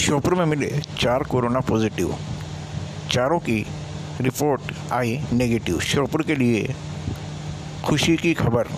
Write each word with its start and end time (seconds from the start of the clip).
श्योपुर 0.00 0.34
में 0.34 0.44
मिले 0.44 0.80
चार 0.98 1.22
कोरोना 1.22 1.60
पॉजिटिव। 1.60 2.14
चारों 3.10 3.38
की 3.38 3.66
रिपोर्ट 4.20 4.60
आई 4.92 5.20
नेगेटिव। 5.32 5.80
श्योपुर 5.80 6.22
के 6.22 6.34
लिए 6.34 6.74
खुशी 7.84 8.16
की 8.16 8.34
खबर। 8.34 8.68